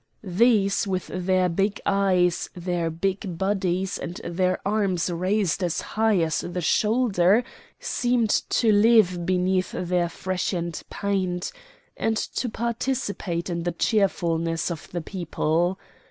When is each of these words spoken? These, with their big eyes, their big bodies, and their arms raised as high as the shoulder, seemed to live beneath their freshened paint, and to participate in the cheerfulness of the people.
These, 0.23 0.87
with 0.87 1.11
their 1.13 1.47
big 1.47 1.79
eyes, 1.85 2.49
their 2.55 2.89
big 2.89 3.37
bodies, 3.37 3.99
and 3.99 4.15
their 4.23 4.59
arms 4.67 5.11
raised 5.11 5.63
as 5.63 5.79
high 5.81 6.21
as 6.21 6.39
the 6.41 6.59
shoulder, 6.59 7.43
seemed 7.79 8.31
to 8.31 8.71
live 8.71 9.27
beneath 9.27 9.73
their 9.73 10.09
freshened 10.09 10.81
paint, 10.89 11.51
and 11.95 12.17
to 12.17 12.49
participate 12.49 13.47
in 13.47 13.61
the 13.61 13.73
cheerfulness 13.73 14.71
of 14.71 14.89
the 14.89 15.01
people. 15.01 15.77